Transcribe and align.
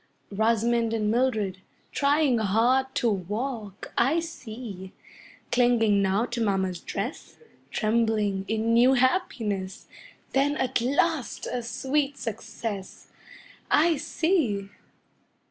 Rosamond 0.31 0.93
and 0.95 1.11
Mildred, 1.11 1.59
trying 1.91 2.39
hard 2.39 2.87
to 2.95 3.07
walk 3.07 3.93
I 3.95 4.19
see! 4.19 4.93
Clinging 5.51 6.01
now 6.01 6.25
to 6.25 6.41
mamma's 6.41 6.79
dress, 6.79 7.37
Trembling 7.69 8.45
in 8.47 8.73
new 8.73 8.93
happiness, 8.95 9.85
Then 10.33 10.57
at 10.57 10.81
last 10.81 11.45
a 11.45 11.61
sweet 11.61 12.17
success 12.17 13.09
I 13.69 13.97
see! 13.97 14.69